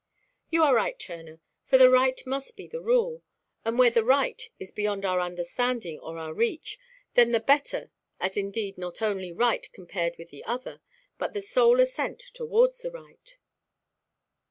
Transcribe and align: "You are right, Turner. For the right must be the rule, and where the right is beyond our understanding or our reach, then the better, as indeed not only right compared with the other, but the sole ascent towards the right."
"You 0.49 0.63
are 0.63 0.73
right, 0.73 0.97
Turner. 0.97 1.39
For 1.65 1.77
the 1.77 1.91
right 1.91 2.19
must 2.25 2.57
be 2.57 2.65
the 2.65 2.81
rule, 2.81 3.21
and 3.63 3.77
where 3.77 3.91
the 3.91 4.03
right 4.03 4.41
is 4.57 4.71
beyond 4.71 5.05
our 5.05 5.19
understanding 5.19 5.99
or 5.99 6.17
our 6.17 6.33
reach, 6.33 6.79
then 7.13 7.33
the 7.33 7.39
better, 7.39 7.91
as 8.19 8.35
indeed 8.35 8.79
not 8.79 9.03
only 9.03 9.31
right 9.31 9.71
compared 9.73 10.17
with 10.17 10.31
the 10.31 10.43
other, 10.43 10.81
but 11.19 11.35
the 11.35 11.41
sole 11.43 11.79
ascent 11.79 12.17
towards 12.33 12.79
the 12.79 12.89
right." 12.89 13.37